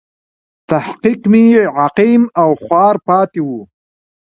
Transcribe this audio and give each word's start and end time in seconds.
تحقیق 0.69 1.21
مې 1.31 1.43
عقیم 1.81 2.23
او 2.41 2.49
خوار 2.63 2.95
پاتې 3.07 3.39
و. 3.47 3.49